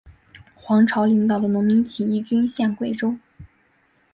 [0.55, 3.19] 黄巢领导的农民起义军陷桂州。